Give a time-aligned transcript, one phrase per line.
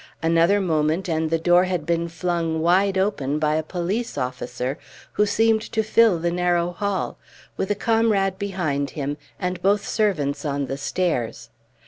[0.23, 4.79] Another moment and the door had been flung wide open by a police officer,
[5.13, 7.19] who seemed to fill the narrow hall,
[7.55, 11.51] with a comrade behind him and both servants on the stairs.